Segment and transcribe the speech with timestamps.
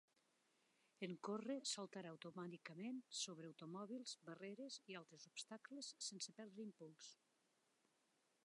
[1.07, 7.13] En córrer, saltarà automàticament sobre automòbils, barreres i altres obstacles sense perdre impuls.